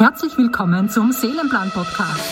[0.00, 2.24] Herzlich willkommen zum Seelenplan Podcast.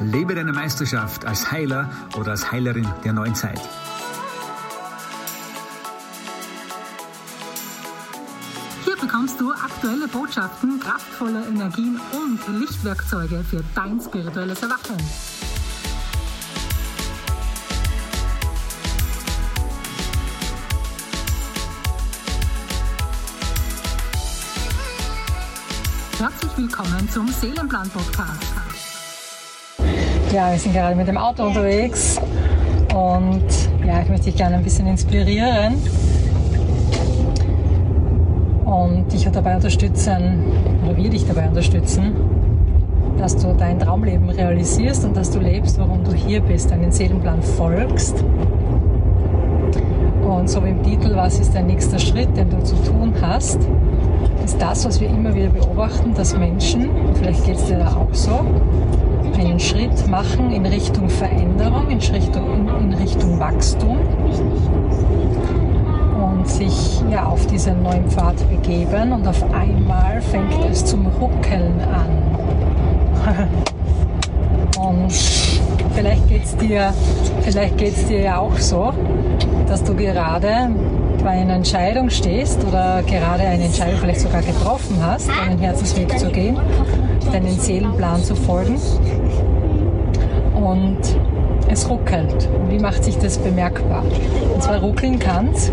[0.00, 3.60] Lebe deine Meisterschaft als Heiler oder als Heilerin der neuen Zeit.
[8.84, 14.96] Hier bekommst du aktuelle Botschaften, kraftvolle Energien und Lichtwerkzeuge für dein spirituelles Erwachen.
[26.28, 28.52] Herzlich willkommen zum Seelenplan Podcast.
[30.34, 32.20] Ja, wir sind gerade mit dem Auto unterwegs
[32.92, 33.44] und
[33.86, 35.74] ja, ich möchte dich gerne ein bisschen inspirieren
[38.64, 40.42] und dich dabei unterstützen
[40.84, 42.16] oder wir dich dabei unterstützen,
[43.18, 47.40] dass du dein Traumleben realisierst und dass du lebst, warum du hier bist, deinen Seelenplan
[47.40, 48.24] folgst.
[50.28, 53.60] Und so wie im Titel, was ist dein nächster Schritt, den du zu tun hast,
[54.44, 58.12] ist das, was wir immer wieder beobachten, dass Menschen, vielleicht geht es dir da auch
[58.14, 58.40] so,
[59.38, 63.98] einen Schritt machen in Richtung Veränderung, in Richtung, in Richtung Wachstum
[66.22, 71.80] und sich ja, auf diesen neuen Pfad begeben und auf einmal fängt es zum Ruckeln
[71.80, 73.48] an.
[74.88, 75.12] und
[75.94, 76.92] vielleicht geht es dir,
[78.08, 78.92] dir ja auch so,
[79.68, 80.70] dass du gerade
[81.26, 86.30] bei einer Entscheidung stehst oder gerade eine Entscheidung vielleicht sogar getroffen hast, deinen Herzensweg zu
[86.30, 86.56] gehen,
[87.32, 88.80] deinen Seelenplan zu folgen
[90.54, 90.98] und
[91.68, 92.48] es ruckelt.
[92.68, 94.04] Wie macht sich das bemerkbar?
[94.54, 95.72] Und zwar ruckeln kann es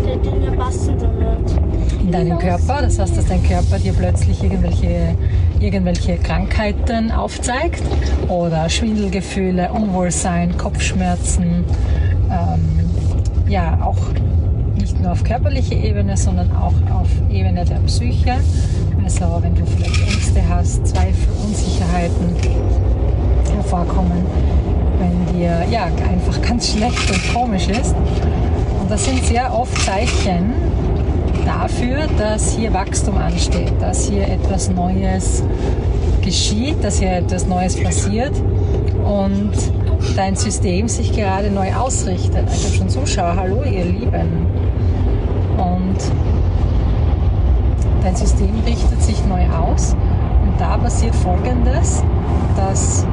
[2.00, 2.82] in deinem Körper.
[2.82, 5.14] Das heißt, dass dein Körper dir plötzlich irgendwelche,
[5.60, 7.84] irgendwelche Krankheiten aufzeigt
[8.26, 11.64] oder Schwindelgefühle, Unwohlsein, Kopfschmerzen,
[12.28, 12.90] ähm,
[13.48, 13.98] ja, auch
[14.76, 18.34] nicht nur auf körperlicher Ebene, sondern auch auf Ebene der Psyche.
[19.04, 22.34] Also wenn du vielleicht Ängste hast, Zweifel, Unsicherheiten
[23.54, 24.24] hervorkommen,
[24.98, 27.94] wenn dir ja einfach ganz schlecht und komisch ist.
[28.80, 30.52] Und das sind sehr oft Zeichen
[31.44, 35.42] dafür, dass hier Wachstum ansteht, dass hier etwas Neues
[36.22, 38.32] geschieht, dass hier etwas Neues passiert
[39.04, 39.52] und
[40.16, 42.48] dein System sich gerade neu ausrichtet.
[42.52, 44.46] Ich habe schon Zuschauer, hallo ihr Lieben.
[45.56, 45.98] Und
[48.02, 49.96] dein System richtet sich neu aus.
[50.42, 52.02] Und da passiert Folgendes,
[52.56, 53.06] dass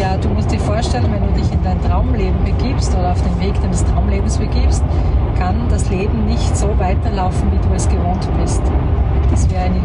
[0.00, 3.40] ja, du musst dir vorstellen, wenn du dich in dein Traumleben begibst oder auf den
[3.40, 4.82] Weg deines Traumlebens begibst,
[5.38, 8.62] kann das Leben nicht so weiterlaufen, wie du es gewohnt bist.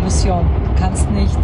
[0.08, 0.46] Illusion.
[0.64, 1.38] Du kannst nicht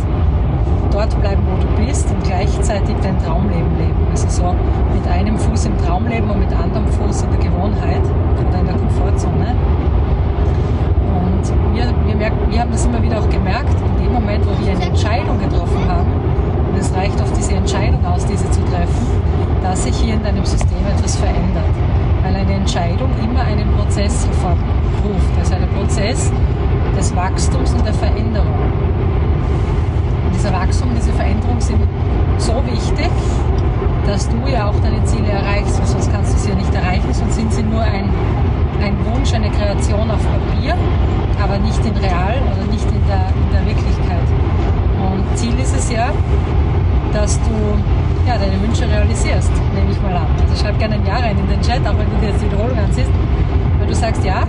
[0.90, 4.08] dort bleiben, wo du bist und gleichzeitig dein Traumleben leben.
[4.10, 4.56] Also so
[4.94, 8.02] mit einem Fuß im Traumleben und mit anderem Fuß in der Gewohnheit
[8.40, 9.56] oder in der Komfortzone.
[11.12, 14.66] Und wir, wir, merken, wir haben das immer wieder auch gemerkt, in dem Moment, wo
[14.66, 16.14] wir eine Entscheidung getroffen haben,
[16.72, 19.08] und es reicht auf diese Entscheidung aus, diese zu treffen,
[19.62, 21.76] dass sich hier in deinem System etwas verändert.
[22.24, 25.38] Weil eine Entscheidung immer einen Prozess hervorruft.
[25.38, 26.32] Also ein Prozess
[26.96, 28.54] des Wachstums und der Veränderung.
[30.26, 31.82] Und dieser Wachstum diese Veränderung sind
[32.38, 33.12] so wichtig,
[34.06, 37.14] dass du ja auch deine Ziele erreichst, weil sonst kannst du sie ja nicht erreichen,
[37.14, 38.10] sonst sind sie nur ein,
[38.82, 40.76] ein Wunsch, eine Kreation auf Papier,
[41.42, 44.28] aber nicht in real oder nicht in der, in der Wirklichkeit.
[45.00, 46.12] Und Ziel ist es ja,
[47.14, 47.54] dass du
[48.28, 50.28] ja, deine Wünsche realisierst, nehme ich mal an.
[50.42, 52.48] Also schreib gerne ein Ja rein in den Chat, auch wenn du dir jetzt die
[52.48, 53.12] Wiederholung ansiehst.
[53.80, 54.44] Wenn du sagst, ja,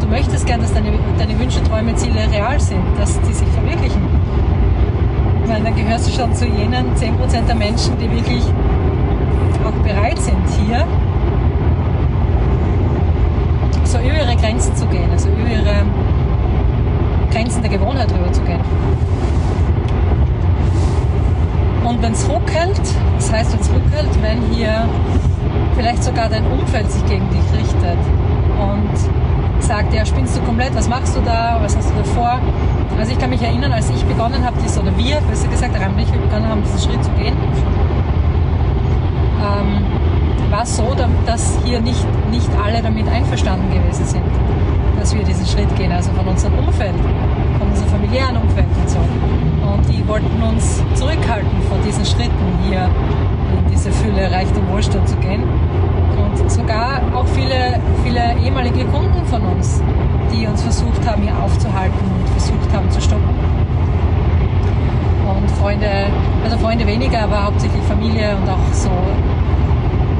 [0.00, 4.02] du möchtest gerne, dass deine, deine Wünsche, Träume, Ziele real sind, dass die sich verwirklichen.
[5.46, 8.42] Weil dann gehörst du schon zu jenen 10% der Menschen, die wirklich
[9.64, 10.86] auch bereit sind, hier
[13.84, 15.84] so über ihre Grenzen zu gehen, also über ihre
[17.30, 18.60] Grenzen der Gewohnheit drüber zu gehen.
[21.84, 22.80] Und wenn es ruckelt,
[23.16, 24.88] das heißt, wenn es ruckelt, wenn hier
[25.76, 27.98] vielleicht sogar dein Umfeld sich gegen dich richtet
[28.60, 32.38] und sagt, ja, spinnst du komplett, was machst du da, was hast du da vor?
[32.98, 35.94] Also ich kann mich erinnern, als ich begonnen habe, dies, oder wir, besser gesagt, Raim
[35.94, 37.34] und ich, wir begonnen haben, diesen Schritt zu gehen,
[39.40, 44.24] ähm, war es so, dass hier nicht, nicht alle damit einverstanden gewesen sind,
[44.98, 46.94] dass wir diesen Schritt gehen, also von unserem Umfeld,
[47.58, 48.98] von unserem familiären Umfeld und so.
[48.98, 55.16] Und die wollten uns zurückhalten von diesen Schritten hier in diese Fülle, Reichtum, Wohlstand zu
[55.16, 55.42] gehen.
[56.18, 59.80] Und sogar auch viele, viele ehemalige Kunden von uns,
[60.32, 63.34] die uns versucht haben, hier aufzuhalten und versucht haben zu stoppen.
[65.28, 66.06] Und Freunde,
[66.44, 68.90] also Freunde weniger, aber hauptsächlich Familie und auch so,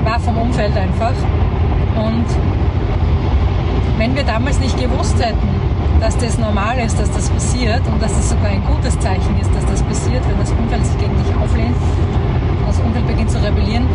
[0.05, 1.15] war vom Umfeld einfach.
[1.97, 2.27] Und
[3.99, 5.49] wenn wir damals nicht gewusst hätten,
[6.01, 9.51] dass das normal ist, dass das passiert und dass das sogar ein gutes Zeichen ist,
[9.55, 11.77] dass das passiert, wenn das Umfeld sich gegen dich auflehnt,
[12.67, 13.87] das Umfeld beginnt zu rebellieren.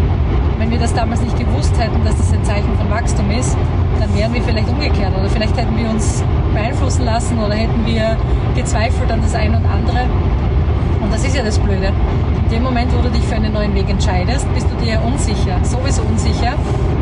[0.60, 3.58] Wenn wir das damals nicht gewusst hätten, dass das ein Zeichen von Wachstum ist,
[4.00, 8.18] dann wären wir vielleicht umgekehrt oder vielleicht hätten wir uns beeinflussen lassen oder hätten wir
[8.56, 10.06] gezweifelt an das eine und andere.
[11.02, 11.92] Und das ist ja das Blöde.
[12.46, 15.58] In dem Moment, wo du dich für einen neuen Weg entscheidest, bist du dir unsicher,
[15.64, 16.54] sowieso unsicher.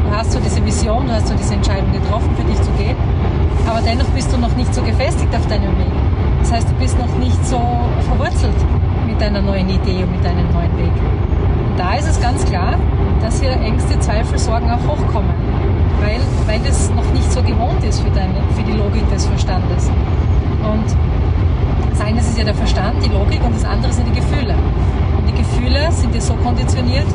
[0.06, 2.96] Du hast so diese Vision, du hast so diese Entscheidung getroffen, für dich zu gehen
[3.68, 5.92] aber dennoch bist du noch nicht so gefestigt auf deinem Weg.
[6.39, 7.60] Das heißt, du bist noch nicht so
[8.07, 8.56] verwurzelt
[9.07, 10.92] mit deiner neuen Idee und mit deinem neuen Weg.
[11.69, 12.75] Und da ist es ganz klar,
[13.22, 15.31] dass hier Ängste, Zweifel, Sorgen auch hochkommen,
[16.03, 19.89] weil, weil das noch nicht so gewohnt ist für, deine, für die Logik des Verstandes.
[20.61, 20.85] Und
[21.89, 24.55] das eine ist ja der Verstand, die Logik und das andere sind die Gefühle.
[25.17, 27.07] Und die Gefühle sind dir so konditioniert,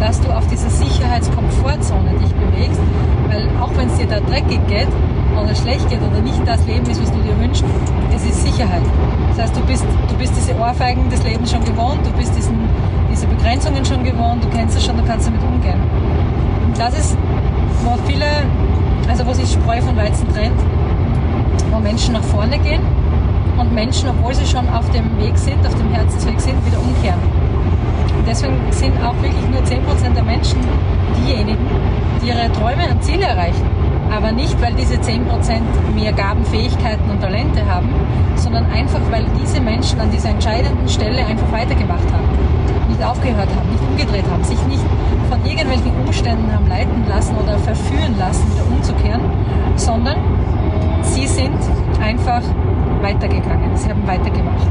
[0.00, 2.80] dass du auf dieser Sicherheitskomfortzone dich bewegst,
[3.28, 4.88] weil auch wenn es dir da dreckig geht,
[5.36, 7.64] oder schlecht geht oder nicht das Leben ist, was du dir wünschst,
[8.10, 8.82] das ist Sicherheit.
[9.30, 12.56] Das heißt, du bist, du bist diese Ohrfeigen des Lebens schon gewohnt, du bist diesen,
[13.10, 15.80] diese Begrenzungen schon gewohnt, du kennst es schon, du kannst damit umgehen.
[16.64, 17.18] Und das ist,
[17.84, 18.26] wo viele,
[19.08, 20.60] also wo sich Spreu von Weizen trennt,
[21.70, 22.80] wo Menschen nach vorne gehen
[23.58, 27.20] und Menschen, obwohl sie schon auf dem Weg sind, auf dem Herzensweg sind, wieder umkehren.
[28.18, 30.58] Und deswegen sind auch wirklich nur 10% der Menschen
[31.18, 31.66] diejenigen,
[32.22, 33.66] die ihre Träume und Ziele erreichen
[34.10, 35.60] aber nicht, weil diese 10%
[35.94, 37.88] mehr Gaben, Fähigkeiten und Talente haben,
[38.36, 42.28] sondern einfach, weil diese Menschen an dieser entscheidenden Stelle einfach weitergemacht haben,
[42.96, 44.82] nicht aufgehört haben, nicht umgedreht haben, sich nicht
[45.28, 49.20] von irgendwelchen Umständen haben leiten lassen oder verführen lassen, wieder umzukehren,
[49.76, 50.16] sondern
[51.02, 51.58] sie sind
[52.00, 52.42] einfach
[53.02, 54.68] weitergegangen, sie haben weitergemacht.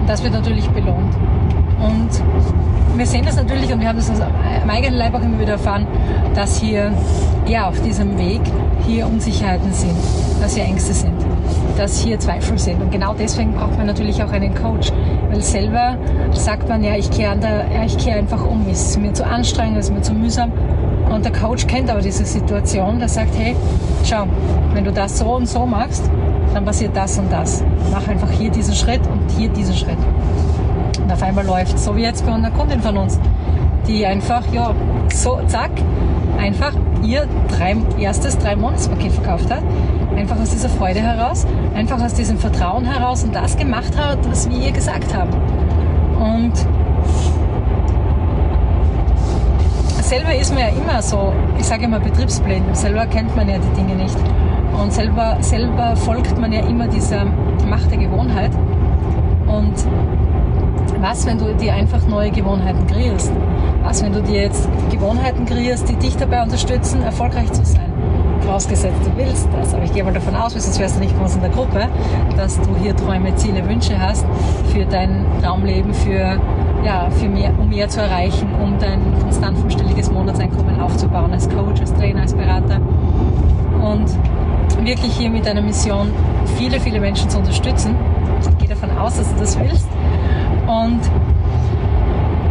[0.00, 1.14] Und das wird natürlich belohnt.
[1.84, 5.52] Und wir sehen das natürlich und wir haben das am eigenen Leib auch immer wieder
[5.52, 5.86] erfahren,
[6.34, 6.92] dass hier
[7.46, 8.40] ja auf diesem Weg
[8.86, 9.96] hier Unsicherheiten sind,
[10.40, 11.14] dass hier Ängste sind,
[11.76, 12.80] dass hier Zweifel sind.
[12.80, 14.92] Und genau deswegen braucht man natürlich auch einen Coach,
[15.30, 15.96] weil selber
[16.32, 19.86] sagt man ja, ich kehre ja, kehr einfach um, es ist mir zu anstrengend, es
[19.86, 20.52] ist mir zu mühsam.
[21.10, 23.54] Und der Coach kennt aber diese Situation, der sagt, hey,
[24.04, 24.24] schau,
[24.72, 26.10] wenn du das so und so machst,
[26.54, 27.62] dann passiert das und das.
[27.92, 29.98] Mach einfach hier diesen Schritt und hier diesen Schritt.
[31.04, 33.20] Und auf einmal läuft so wie jetzt bei einer Kundin von uns,
[33.86, 34.74] die einfach, ja,
[35.12, 35.70] so, zack,
[36.38, 36.72] einfach
[37.02, 39.62] ihr drei, erstes Drei-Monats-Paket verkauft hat.
[40.16, 44.48] Einfach aus dieser Freude heraus, einfach aus diesem Vertrauen heraus und das gemacht hat, was
[44.48, 45.30] wir ihr gesagt haben.
[46.18, 46.52] Und
[50.00, 53.76] selber ist man ja immer so, ich sage immer betriebsblind, selber kennt man ja die
[53.76, 54.16] Dinge nicht.
[54.80, 57.26] Und selber, selber folgt man ja immer dieser
[57.68, 58.52] Macht der Gewohnheit.
[59.46, 59.74] Und
[61.04, 63.30] was, wenn du dir einfach neue Gewohnheiten kreierst?
[63.82, 67.92] Was, wenn du dir jetzt Gewohnheiten kreierst, die dich dabei unterstützen, erfolgreich zu sein?
[68.40, 69.74] Vorausgesetzt, du willst das.
[69.74, 71.88] Aber ich gehe mal davon aus, sonst wärst du nicht uns in der Gruppe,
[72.38, 74.24] dass du hier Träume, Ziele, Wünsche hast
[74.72, 76.40] für dein Traumleben, für,
[76.82, 81.82] ja, für mehr, um mehr zu erreichen, um dein konstant fünfstelliges Monatseinkommen aufzubauen, als Coach,
[81.82, 82.80] als Trainer, als Berater.
[83.82, 84.06] Und
[84.82, 86.10] wirklich hier mit deiner Mission,
[86.56, 87.94] viele, viele Menschen zu unterstützen.
[88.40, 89.88] Ich gehe davon aus, dass du das willst.
[90.66, 91.00] Und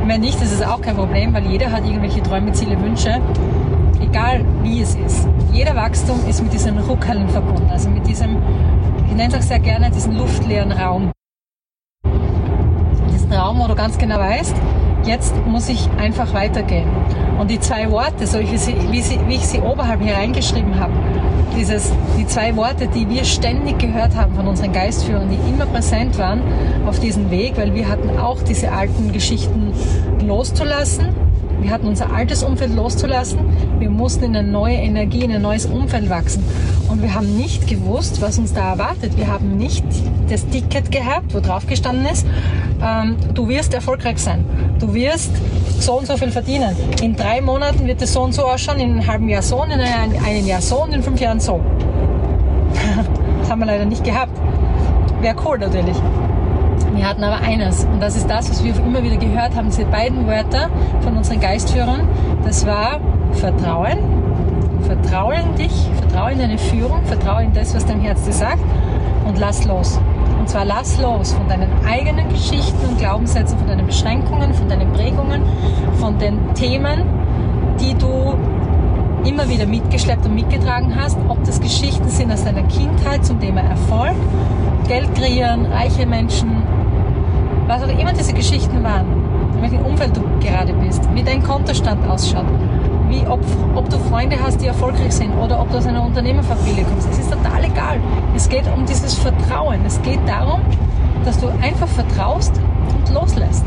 [0.05, 3.19] wenn nicht, ist es auch kein Problem, weil jeder hat irgendwelche Träume, Ziele, Wünsche,
[4.01, 5.27] egal wie es ist.
[5.51, 8.37] Jeder Wachstum ist mit diesen Ruckeln verbunden, also mit diesem,
[9.07, 11.11] ich nenne es auch sehr gerne, diesen luftleeren Raum.
[13.11, 14.55] Diesen Raum, wo du ganz genau weißt,
[15.05, 16.87] jetzt muss ich einfach weitergehen.
[17.39, 20.79] Und die zwei Worte, so wie, sie, wie, sie, wie ich sie oberhalb hier reingeschrieben
[20.79, 20.93] habe,
[21.57, 26.17] dieses, die zwei Worte, die wir ständig gehört haben von unseren Geistführern, die immer präsent
[26.17, 26.41] waren
[26.85, 29.73] auf diesem Weg, weil wir hatten auch diese alten Geschichten
[30.25, 31.09] loszulassen.
[31.63, 33.39] Wir hatten unser altes Umfeld loszulassen.
[33.79, 36.43] Wir mussten in eine neue Energie, in ein neues Umfeld wachsen.
[36.89, 39.17] Und wir haben nicht gewusst, was uns da erwartet.
[39.17, 39.85] Wir haben nicht
[40.29, 42.27] das Ticket gehabt, wo drauf gestanden ist,
[42.83, 44.43] ähm, du wirst erfolgreich sein.
[44.79, 45.31] Du wirst
[45.79, 46.75] so und so viel verdienen.
[47.01, 49.71] In drei Monaten wird es so und so ausschauen, in einem halben Jahr so, in
[49.71, 51.61] einem Jahr so und in fünf Jahren so.
[53.39, 54.37] das haben wir leider nicht gehabt.
[55.21, 55.95] Wäre cool natürlich.
[56.95, 59.85] Wir hatten aber eines, und das ist das, was wir immer wieder gehört haben, diese
[59.85, 60.69] beiden Wörter
[61.01, 62.07] von unseren Geistführern.
[62.43, 62.99] Das war
[63.31, 63.97] Vertrauen.
[64.83, 68.61] Vertraue in dich, vertraue in deine Führung, vertraue in das, was dein Herz dir sagt
[69.25, 69.99] und lass los.
[70.39, 74.91] Und zwar lass los von deinen eigenen Geschichten und Glaubenssätzen, von deinen Beschränkungen, von deinen
[74.91, 75.41] Prägungen,
[75.99, 77.03] von den Themen,
[77.79, 78.35] die du
[79.25, 83.61] immer wieder mitgeschleppt und mitgetragen hast, ob das Geschichten sind aus deiner Kindheit zum Thema
[83.61, 84.15] Erfolg,
[84.87, 86.61] Geld kreieren, reiche Menschen,
[87.67, 89.05] was auch immer diese Geschichten waren,
[89.55, 92.45] in welchem Umfeld du gerade bist, wie dein Kontostand ausschaut,
[93.07, 93.39] wie ob,
[93.75, 97.09] ob du Freunde hast, die erfolgreich sind oder ob du aus einer Unternehmerfamilie kommst.
[97.11, 97.99] Es ist total egal.
[98.35, 99.79] Es geht um dieses Vertrauen.
[99.85, 100.61] Es geht darum,
[101.23, 102.53] dass du einfach vertraust
[102.95, 103.65] und loslässt.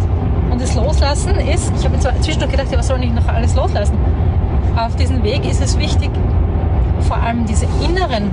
[0.50, 3.54] Und das Loslassen ist, ich habe zwar zwischendurch gedacht, ja, was soll ich noch alles
[3.54, 3.96] loslassen?
[4.76, 6.10] Auf diesem Weg ist es wichtig,
[7.00, 8.30] vor allem diese inneren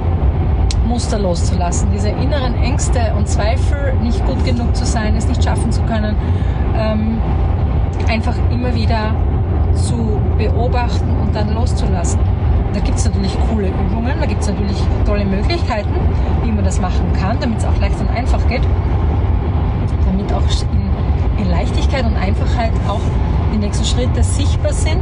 [0.85, 5.71] Muster loszulassen, diese inneren Ängste und Zweifel, nicht gut genug zu sein, es nicht schaffen
[5.71, 6.15] zu können,
[6.77, 7.19] ähm,
[8.09, 9.15] einfach immer wieder
[9.75, 12.19] zu beobachten und dann loszulassen.
[12.73, 15.93] Da gibt es natürlich coole Übungen, da gibt es natürlich tolle Möglichkeiten,
[16.43, 18.63] wie man das machen kann, damit es auch leicht und einfach geht,
[20.05, 23.01] damit auch in, in Leichtigkeit und Einfachheit auch
[23.53, 25.01] die nächsten Schritte sichtbar sind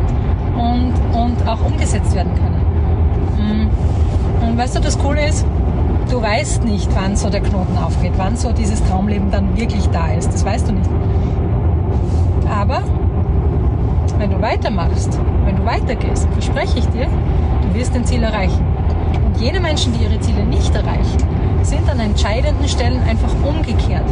[0.55, 3.69] und, und auch umgesetzt werden können.
[3.69, 3.69] Mm.
[4.43, 5.45] Und weißt du, das Coole ist,
[6.11, 10.11] du weißt nicht, wann so der Knoten aufgeht, wann so dieses Traumleben dann wirklich da
[10.11, 10.31] ist.
[10.33, 10.89] Das weißt du nicht.
[12.49, 12.83] Aber
[14.17, 17.07] wenn du weitermachst, wenn du weitergehst, verspreche ich dir,
[17.61, 18.63] du wirst dein Ziel erreichen.
[19.25, 21.17] Und jene Menschen, die ihre Ziele nicht erreichen,
[21.63, 24.05] sind an entscheidenden Stellen einfach umgekehrt.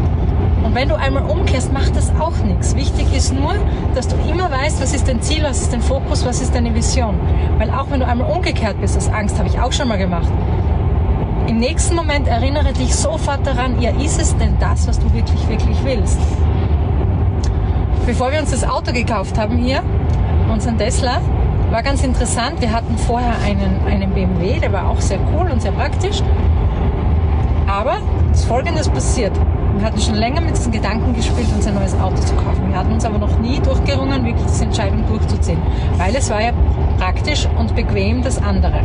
[0.64, 2.76] Und wenn du einmal umkehrst, macht das auch nichts.
[2.76, 3.56] Wichtig ist nur,
[3.94, 6.74] dass du immer weißt, was ist dein Ziel, was ist dein Fokus, was ist deine
[6.74, 7.16] Vision.
[7.58, 10.30] Weil auch wenn du einmal umgekehrt bist, aus Angst habe ich auch schon mal gemacht,
[11.50, 15.50] im nächsten Moment erinnere dich sofort daran, ja, ist es denn das, was du wirklich,
[15.50, 16.20] wirklich willst?
[18.06, 19.82] Bevor wir uns das Auto gekauft haben hier,
[20.54, 21.20] unseren Tesla,
[21.72, 22.62] war ganz interessant.
[22.62, 26.22] Wir hatten vorher einen, einen BMW, der war auch sehr cool und sehr praktisch.
[27.66, 27.98] Aber
[28.32, 29.32] es Folgendes passiert.
[29.76, 32.70] Wir hatten schon länger mit diesen Gedanken gespielt, uns ein neues Auto zu kaufen.
[32.70, 35.60] Wir hatten uns aber noch nie durchgerungen, wirklich diese Entscheidung durchzuziehen.
[35.98, 36.52] Weil es war ja
[37.00, 38.82] praktisch und bequem das andere.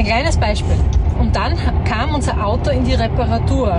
[0.00, 0.76] Ein kleines Beispiel.
[1.18, 3.78] Und dann kam unser Auto in die Reparatur.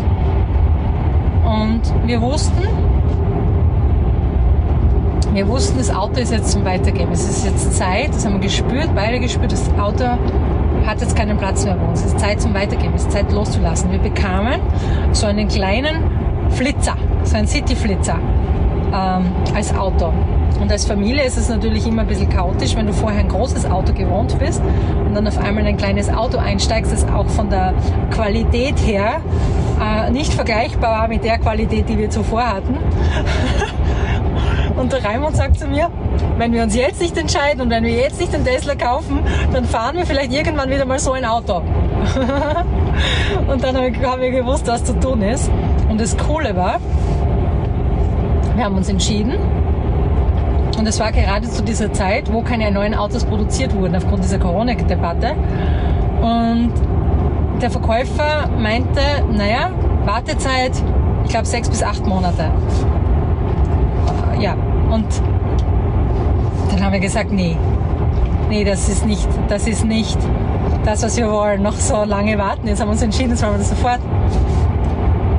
[1.43, 2.61] Und wir wussten,
[5.33, 7.11] wir wussten, das Auto ist jetzt zum Weitergeben.
[7.11, 10.03] Es ist jetzt Zeit, das haben wir gespürt, beide gespürt, das Auto
[10.85, 12.01] hat jetzt keinen Platz mehr bei uns.
[12.01, 13.91] Es ist Zeit zum Weitergeben, es ist Zeit loszulassen.
[13.91, 14.61] Wir bekamen
[15.13, 16.03] so einen kleinen
[16.51, 18.19] Flitzer, so einen City-Flitzer
[18.93, 19.25] ähm,
[19.55, 20.13] als Auto.
[20.61, 23.65] Und als Familie ist es natürlich immer ein bisschen chaotisch, wenn du vorher ein großes
[23.65, 24.61] Auto gewohnt bist
[25.05, 27.73] und dann auf einmal ein kleines Auto einsteigst, das auch von der
[28.11, 29.21] Qualität her
[29.81, 32.77] äh, nicht vergleichbar war mit der Qualität, die wir zuvor hatten.
[34.77, 35.89] Und der Raimund sagt zu mir,
[36.37, 39.19] wenn wir uns jetzt nicht entscheiden und wenn wir jetzt nicht den Tesla kaufen,
[39.51, 41.57] dann fahren wir vielleicht irgendwann wieder mal so ein Auto.
[43.47, 45.51] und dann haben wir gewusst, was zu tun ist.
[45.89, 46.79] Und das Coole war,
[48.55, 49.35] wir haben uns entschieden,
[50.77, 54.39] und es war gerade zu dieser Zeit, wo keine neuen Autos produziert wurden aufgrund dieser
[54.39, 55.35] Corona-Debatte.
[56.21, 56.71] Und
[57.61, 59.01] der Verkäufer meinte,
[59.31, 59.71] naja,
[60.05, 60.71] Wartezeit,
[61.23, 62.51] ich glaube sechs bis acht Monate.
[64.39, 64.53] Ja,
[64.89, 65.05] und
[66.71, 67.57] dann haben wir gesagt, nee,
[68.49, 70.17] nee, das ist nicht, das ist nicht
[70.83, 72.67] das, was wir wollen, noch so lange warten.
[72.67, 73.99] Jetzt haben wir uns entschieden, jetzt wollen wir das sofort.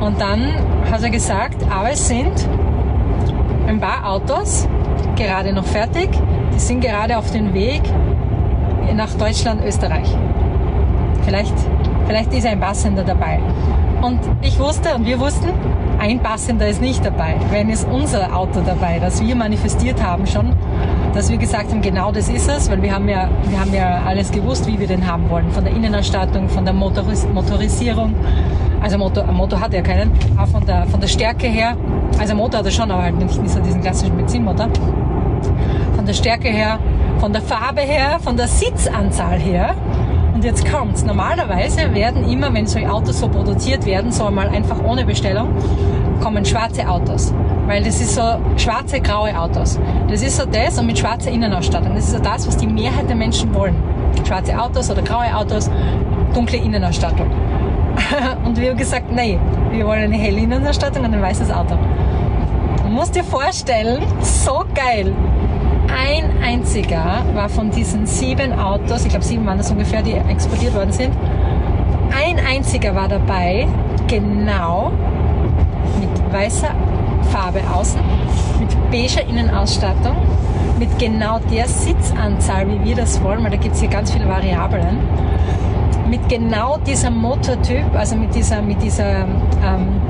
[0.01, 0.55] Und dann
[0.91, 2.49] hat er gesagt, aber es sind
[3.67, 4.69] ein paar Autos
[5.17, 6.09] gerade noch fertig,
[6.55, 7.83] die sind gerade auf dem Weg
[8.95, 10.09] nach Deutschland, Österreich.
[11.25, 11.55] Vielleicht,
[12.07, 13.39] vielleicht ist ein Passender dabei.
[14.03, 15.51] Und ich wusste und wir wussten,
[15.99, 17.37] ein Passender ist nicht dabei.
[17.51, 20.53] Wenn ist unser Auto dabei, das wir manifestiert haben schon,
[21.14, 24.02] dass wir gesagt haben, genau das ist es, weil wir haben ja, wir haben ja
[24.07, 25.50] alles gewusst, wie wir den haben wollen.
[25.50, 28.14] Von der Innenausstattung, von der Motoris Motorisierung.
[28.81, 31.76] Also Motor, Motor hat er keinen, auch von der, von der Stärke her.
[32.19, 34.69] Also Motor hat er schon, aber halt nicht so diesen klassischen Benzinmotor.
[35.95, 36.78] Von der Stärke her,
[37.19, 39.75] von der Farbe her, von der Sitzanzahl her
[40.35, 41.04] und jetzt kommt's.
[41.04, 45.49] Normalerweise werden immer, wenn solche Autos so produziert werden, so einmal einfach ohne Bestellung,
[46.21, 47.33] kommen schwarze Autos.
[47.66, 48.23] Weil das ist so
[48.57, 49.78] schwarze, graue Autos.
[50.09, 51.95] Das ist so das und mit schwarzer Innenausstattung.
[51.95, 53.76] Das ist so das, was die Mehrheit der Menschen wollen.
[54.26, 55.71] Schwarze Autos oder graue Autos,
[56.35, 57.31] dunkle Innenausstattung.
[58.45, 59.38] und wir haben gesagt, nee,
[59.71, 61.76] wir wollen eine helle Innenausstattung und ein weißes Auto.
[62.83, 65.12] Du musst dir vorstellen, so geil
[65.92, 70.75] ein einziger war von diesen sieben Autos, ich glaube sieben waren das ungefähr, die exportiert
[70.75, 71.12] worden sind,
[72.11, 73.66] ein einziger war dabei,
[74.07, 74.92] genau
[76.00, 76.69] mit weißer
[77.33, 77.99] Farbe außen,
[78.61, 80.17] mit beiger Innenausstattung,
[80.79, 84.29] mit genau der Sitzanzahl, wie wir das wollen, weil da gibt es hier ganz viele
[84.29, 84.99] Variablen,
[86.11, 89.23] mit genau diesem Motortyp, also mit dieser, mit dieser
[89.65, 90.03] ähm,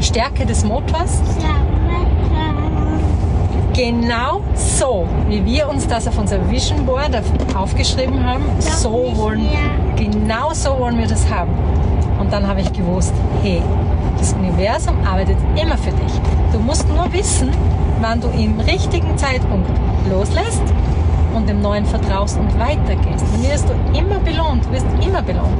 [0.00, 1.20] Stärke des Motors.
[3.74, 7.10] Genau so, wie wir uns das auf unser Vision Board
[7.54, 9.48] aufgeschrieben haben, so wollen,
[9.96, 11.52] genau so wollen wir das haben.
[12.18, 13.12] Und dann habe ich gewusst,
[13.42, 13.62] hey,
[14.18, 16.12] Das Universum arbeitet immer für dich.
[16.52, 17.50] Du musst nur wissen,
[18.00, 19.68] wann du im richtigen Zeitpunkt
[20.10, 20.62] loslässt
[21.34, 23.24] und dem Neuen vertraust und weitergehst.
[23.32, 25.58] Dann wirst du immer belohnt, wirst immer belohnt.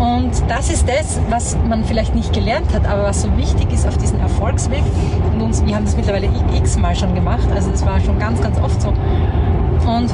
[0.00, 3.86] Und das ist das, was man vielleicht nicht gelernt hat, aber was so wichtig ist
[3.86, 4.82] auf diesem Erfolgsweg.
[5.32, 8.58] Und uns, wir haben das mittlerweile x-mal schon gemacht, also es war schon ganz, ganz
[8.58, 8.88] oft so.
[8.88, 10.10] Und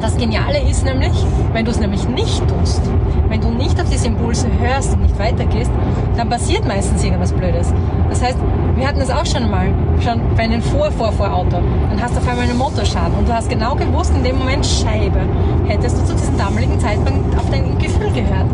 [0.00, 1.12] das Geniale ist nämlich,
[1.52, 2.80] wenn du es nämlich nicht tust,
[3.28, 5.70] wenn du nicht auf diese Impulse hörst und nicht weitergehst,
[6.16, 7.72] dann passiert meistens irgendwas Blödes.
[8.08, 8.38] Das heißt,
[8.76, 9.68] wir hatten das auch schon mal,
[10.02, 11.58] schon bei einem Vor-Vor-Vor-Auto.
[11.90, 14.64] Dann hast du auf einmal einen Motorschaden und du hast genau gewusst, in dem Moment
[14.66, 15.20] Scheibe,
[15.66, 18.46] hättest du zu diesem damaligen Zeitpunkt auf dein Gefühl gehört.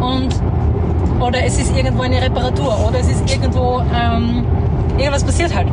[0.00, 0.34] Und,
[1.20, 4.44] oder es ist irgendwo eine Reparatur oder es ist irgendwo, ähm,
[4.96, 5.68] irgendwas passiert halt.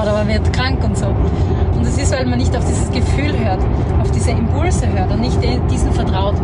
[0.00, 1.06] Oder man wird krank und so.
[1.06, 3.60] Und das ist, weil man nicht auf dieses Gefühl hört,
[4.00, 5.38] auf diese Impulse hört und nicht
[5.70, 6.34] diesen vertraut.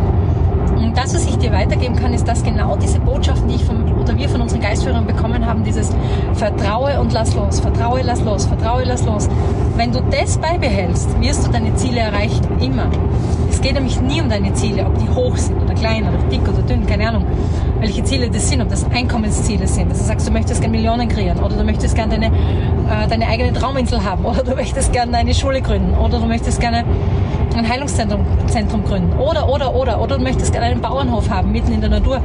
[0.75, 3.93] Und das, was ich dir weitergeben kann, ist, dass genau diese Botschaften, die ich von,
[3.99, 5.91] oder wir von unseren Geistführern bekommen haben, dieses
[6.35, 9.29] Vertraue und lass los, Vertraue, lass los, Vertraue, lass los.
[9.75, 12.45] Wenn du das beibehältst, wirst du deine Ziele erreichen.
[12.59, 12.89] Immer.
[13.49, 16.41] Es geht nämlich nie um deine Ziele, ob die hoch sind oder klein oder dick
[16.41, 17.25] oder dünn, keine Ahnung,
[17.79, 19.91] welche Ziele das sind, ob das Einkommensziele sind.
[19.91, 23.27] Dass du sagst, du möchtest gerne Millionen kreieren oder du möchtest gerne deine, äh, deine
[23.27, 26.83] eigene Trauminsel haben oder du möchtest gerne eine Schule gründen oder du möchtest gerne
[27.55, 31.73] ein Heilungszentrum Zentrum gründen oder, oder, oder, oder du möchtest gerne einen Bauernhof haben, mitten
[31.73, 32.21] in der Natur.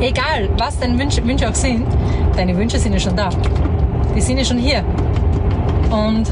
[0.00, 1.86] Egal, was deine Wünsche, Wünsche auch sind,
[2.36, 3.30] deine Wünsche sind ja schon da.
[4.14, 4.84] Die sind ja schon hier.
[5.90, 6.30] Und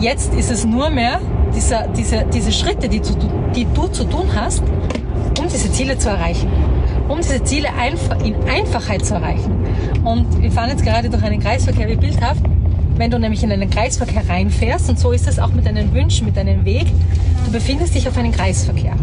[0.00, 1.20] jetzt ist es nur mehr
[1.54, 3.14] dieser, diese, diese Schritte, die du,
[3.54, 4.62] die du zu tun hast,
[5.38, 6.48] um diese Ziele zu erreichen.
[7.08, 7.68] Um diese Ziele
[8.24, 9.52] in Einfachheit zu erreichen.
[10.04, 12.42] Und wir fahren jetzt gerade durch einen Kreisverkehr wie bildhaft
[12.98, 16.26] wenn du nämlich in einen Kreisverkehr reinfährst, und so ist es auch mit deinen Wünschen,
[16.26, 16.86] mit deinem Weg,
[17.44, 18.94] du befindest dich auf einem Kreisverkehr.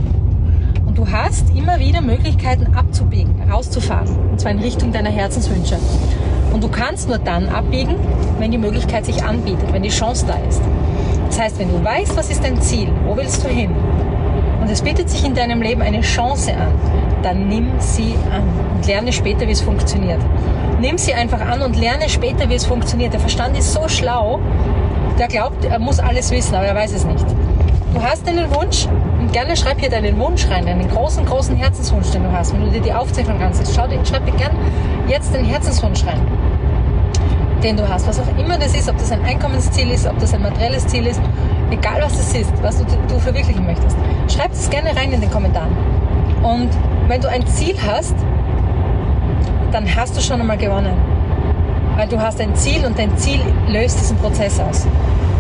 [0.86, 5.78] Und du hast immer wieder Möglichkeiten abzubiegen, rauszufahren, und zwar in Richtung deiner Herzenswünsche.
[6.52, 7.96] Und du kannst nur dann abbiegen,
[8.38, 10.62] wenn die Möglichkeit sich anbietet, wenn die Chance da ist.
[11.28, 13.72] Das heißt, wenn du weißt, was ist dein Ziel, wo willst du hin,
[14.66, 16.74] und es bietet sich in deinem Leben eine Chance an,
[17.22, 18.42] dann nimm sie an
[18.76, 20.20] und lerne später, wie es funktioniert.
[20.80, 23.14] Nimm sie einfach an und lerne später, wie es funktioniert.
[23.14, 24.40] Der Verstand ist so schlau,
[25.20, 27.26] der glaubt, er muss alles wissen, aber er weiß es nicht.
[27.94, 28.88] Du hast einen Wunsch
[29.20, 32.52] und gerne schreib hier deinen Wunsch rein, deinen großen, großen Herzenswunsch, den du hast.
[32.54, 34.56] Wenn du dir die Aufzeichnung dir, schreib dir gerne
[35.08, 36.20] jetzt den Herzenswunsch rein,
[37.64, 38.08] den du hast.
[38.08, 41.08] Was auch immer das ist, ob das ein Einkommensziel ist, ob das ein materielles Ziel
[41.08, 41.22] ist,
[41.72, 43.98] egal was das ist, was du, du verwirklichen möchtest.
[44.28, 45.76] Schreib es gerne rein in den Kommentaren.
[46.44, 46.70] Und
[47.08, 48.16] wenn du ein Ziel hast,
[49.72, 50.94] dann hast du schon einmal gewonnen.
[51.98, 54.88] Weil du hast ein Ziel und dein Ziel löst diesen Prozess aus.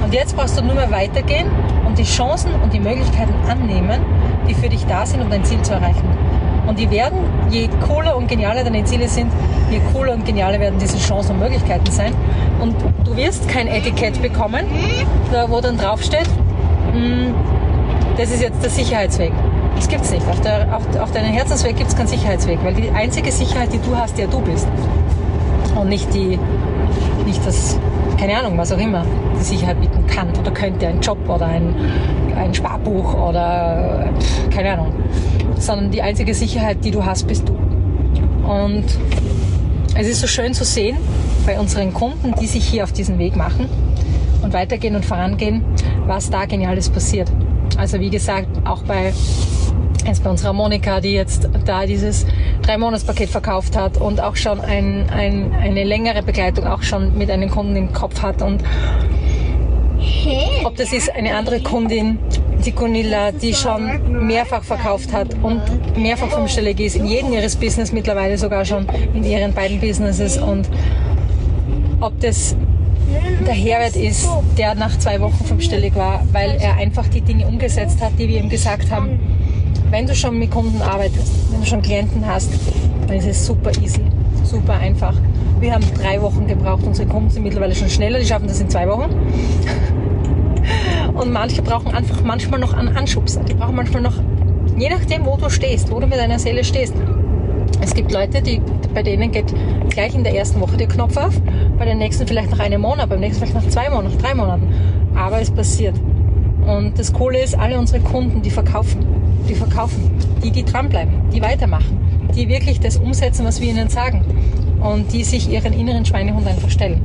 [0.03, 1.47] Und jetzt brauchst du nur mehr weitergehen
[1.85, 4.01] und die Chancen und die Möglichkeiten annehmen,
[4.47, 6.07] die für dich da sind, um dein Ziel zu erreichen.
[6.67, 9.31] Und die werden, je cooler und genialer deine Ziele sind,
[9.69, 12.13] je cooler und genialer werden diese Chancen und Möglichkeiten sein.
[12.59, 14.65] Und du wirst kein Etikett bekommen,
[15.47, 16.27] wo dann draufsteht,
[16.91, 17.33] hm,
[18.17, 19.31] das ist jetzt der Sicherheitsweg.
[19.75, 20.27] Das gibt es nicht.
[20.27, 23.79] Auf, der, auf, auf deinem Herzensweg gibt es keinen Sicherheitsweg, weil die einzige Sicherheit, die
[23.79, 24.67] du hast, der du bist.
[25.75, 26.39] Und nicht die,
[27.25, 27.77] nicht das,
[28.17, 29.05] keine Ahnung, was auch immer
[29.39, 31.75] die Sicherheit bieten kann oder könnte, ein Job oder ein,
[32.35, 34.09] ein Sparbuch oder
[34.53, 34.93] keine Ahnung.
[35.57, 37.53] Sondern die einzige Sicherheit, die du hast, bist du.
[38.47, 38.85] Und
[39.95, 40.97] es ist so schön zu sehen
[41.45, 43.69] bei unseren Kunden, die sich hier auf diesen Weg machen
[44.41, 45.63] und weitergehen und vorangehen,
[46.05, 47.31] was da Geniales passiert.
[47.77, 49.13] Also wie gesagt, auch bei
[50.05, 52.25] jetzt bei unserer Monika, die jetzt da dieses
[52.65, 57.49] Drei-Monats-Paket verkauft hat und auch schon ein, ein, eine längere Begleitung auch schon mit einem
[57.49, 58.63] Kunden im Kopf hat und
[60.63, 62.17] ob das ist eine andere Kundin,
[62.65, 65.61] die Gunilla, die schon mehrfach verkauft hat und
[65.95, 70.67] mehrfach fünfstellig ist, in jedem ihres Business mittlerweile sogar schon in ihren beiden Businesses und
[71.99, 72.55] ob das
[73.45, 78.01] der Herbert ist, der nach zwei Wochen fünfstellig war, weil er einfach die Dinge umgesetzt
[78.01, 79.19] hat, die wir ihm gesagt haben.
[79.91, 82.51] Wenn du schon mit Kunden arbeitest, wenn du schon Klienten hast,
[83.07, 84.01] dann ist es super easy,
[84.43, 85.15] super einfach.
[85.59, 88.69] Wir haben drei Wochen gebraucht, unsere Kunden sind mittlerweile schon schneller, die schaffen das in
[88.69, 89.09] zwei Wochen.
[91.13, 93.41] Und manche brauchen einfach manchmal noch einen Anschubser.
[93.43, 94.15] Die brauchen manchmal noch,
[94.77, 96.93] je nachdem, wo du stehst, wo du mit deiner Seele stehst.
[97.81, 98.61] Es gibt Leute, die,
[98.93, 99.53] bei denen geht
[99.89, 101.39] gleich in der ersten Woche der Knopf auf,
[101.77, 104.35] bei den nächsten vielleicht nach einem Monat, beim nächsten vielleicht nach zwei Monaten, nach drei
[104.35, 104.67] Monaten.
[105.15, 105.95] Aber es passiert.
[106.65, 109.05] Und das Coole ist, alle unsere Kunden, die verkaufen.
[109.47, 110.11] Die verkaufen.
[110.43, 111.97] Die, die dranbleiben, die weitermachen.
[112.35, 114.23] Die wirklich das umsetzen, was wir ihnen sagen.
[114.81, 117.01] Und die sich ihren inneren Schweinehund einfach stellen.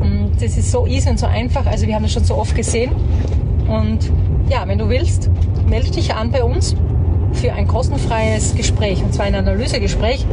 [0.00, 1.66] Und das ist so easy und so einfach.
[1.66, 2.92] Also wir haben das schon so oft gesehen.
[3.68, 4.10] Und
[4.48, 5.30] ja, wenn du willst,
[5.68, 6.74] melde dich an bei uns
[7.32, 10.26] für ein kostenfreies Gespräch, und zwar ein Analysegespräch,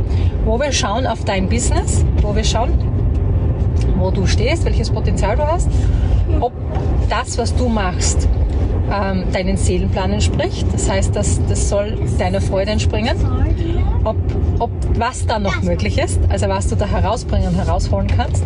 [0.45, 2.71] wo wir schauen auf dein Business, wo wir schauen,
[3.97, 5.69] wo du stehst, welches Potenzial du hast,
[6.39, 6.51] ob
[7.09, 8.27] das, was du machst,
[8.91, 10.65] ähm, deinen Seelenplan entspricht.
[10.71, 13.17] Das heißt, das, das soll deiner Freude entspringen.
[14.03, 14.17] Ob,
[14.59, 18.43] ob was da noch möglich ist, also was du da herausbringen und herausholen kannst.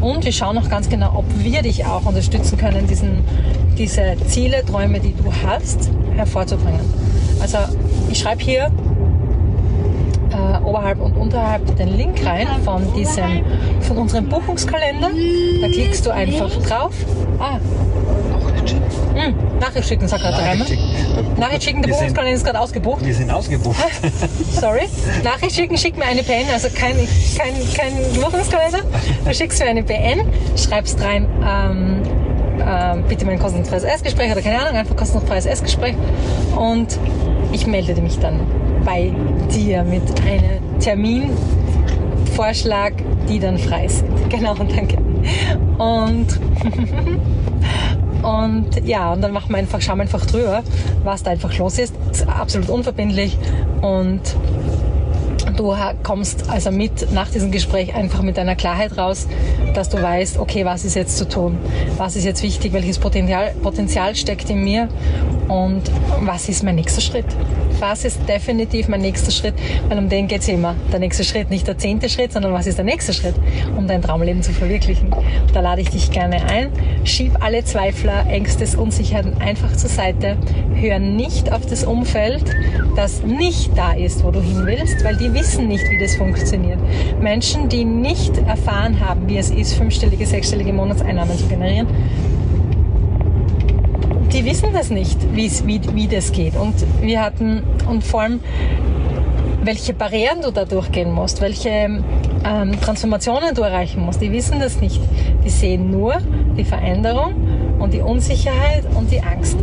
[0.00, 3.24] Und wir schauen auch ganz genau, ob wir dich auch unterstützen können, diesen,
[3.76, 6.80] diese Ziele, Träume, die du hast, hervorzubringen.
[7.40, 7.58] Also
[8.10, 8.70] ich schreibe hier
[10.34, 13.44] äh, oberhalb und unterhalb den Link rein von diesem,
[13.80, 15.10] von unserem Buchungskalender.
[15.60, 16.94] Da klickst du einfach drauf.
[17.38, 17.58] Ah.
[19.14, 20.64] Hm, Nachricht schicken, sagt gerade Reimer.
[21.38, 23.04] Nachricht schicken, der Buchungskalender ist gerade ausgebucht.
[23.04, 23.76] Wir sind ausgebucht.
[24.52, 24.88] Sorry.
[25.22, 26.96] Nachricht schicken, schick mir eine PN, also kein,
[27.36, 28.80] kein, kein Buchungskalender.
[29.24, 30.20] Du schickst mir eine PN,
[30.56, 32.02] schreibst rein, ähm,
[32.66, 35.94] ähm, bitte mein kostenfreies Erstgespräch oder keine Ahnung, einfach kostenfreies Erstgespräch.
[36.56, 36.98] Und
[37.52, 38.40] ich melde mich dann
[38.84, 39.12] bei
[39.54, 42.94] dir mit einem Terminvorschlag,
[43.28, 44.08] die dann frei sind.
[44.30, 44.96] Genau, danke.
[45.78, 46.40] Und,
[48.22, 50.64] und ja, und dann machen wir einfach, schauen wir einfach drüber,
[51.04, 51.94] was da einfach los ist.
[52.10, 53.38] ist absolut unverbindlich
[53.80, 54.20] und
[55.56, 59.26] du kommst also mit nach diesem Gespräch einfach mit einer Klarheit raus,
[59.74, 61.58] dass du weißt, okay, was ist jetzt zu tun?
[61.96, 62.72] Was ist jetzt wichtig?
[62.72, 64.88] Welches Potenzial, Potenzial steckt in mir?
[65.48, 65.82] Und
[66.20, 67.26] was ist mein nächster Schritt?
[67.80, 69.54] Was ist definitiv mein nächster Schritt?
[69.88, 70.74] Weil um den geht es immer.
[70.92, 73.34] Der nächste Schritt, nicht der zehnte Schritt, sondern was ist der nächste Schritt,
[73.76, 75.14] um dein Traumleben zu verwirklichen?
[75.52, 76.70] Da lade ich dich gerne ein.
[77.04, 80.36] Schieb alle Zweifler, Ängste, Unsicherheiten einfach zur Seite.
[80.74, 82.44] Hör nicht auf das Umfeld,
[82.96, 86.78] das nicht da ist, wo du hin willst, weil die wissen nicht, wie das funktioniert.
[87.20, 91.88] Menschen, die nicht erfahren haben, wie es ist, fünfstellige, sechsstellige Monatseinnahmen zu generieren,
[94.44, 95.50] wissen das nicht, wie,
[95.94, 96.56] wie das geht.
[96.56, 98.40] Und wir hatten, und vor allem,
[99.62, 104.80] welche Barrieren du da durchgehen musst, welche ähm, Transformationen du erreichen musst, die wissen das
[104.80, 105.00] nicht.
[105.44, 106.18] Die sehen nur
[106.56, 107.34] die Veränderung
[107.78, 109.58] und die Unsicherheit und die Angst.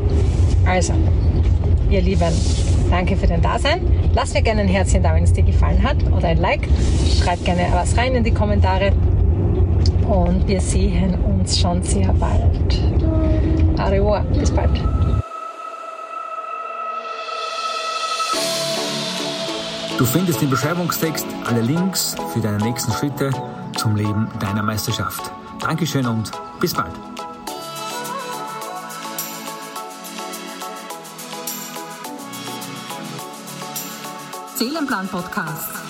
[0.66, 0.94] Also,
[1.90, 2.34] ihr Lieben,
[2.90, 3.82] danke für dein Dasein.
[4.14, 6.68] Lass mir gerne ein Herzchen da, wenn es dir gefallen hat oder ein Like.
[7.20, 8.92] Schreib gerne was rein in die Kommentare
[10.08, 13.01] und wir sehen uns schon sehr bald.
[13.82, 14.72] Areoa, bis bald.
[19.98, 23.30] Du findest im Beschreibungstext alle Links für deine nächsten Schritte
[23.78, 25.32] zum Leben deiner Meisterschaft.
[25.60, 26.94] Dankeschön und bis bald.
[34.56, 35.81] Seelenplan Podcast